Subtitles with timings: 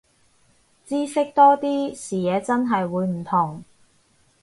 [0.83, 3.63] 知識多啲，視野真係會唔同